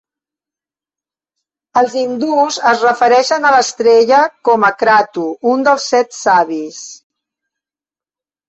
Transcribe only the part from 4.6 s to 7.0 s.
a "Kratu", un dels set savis.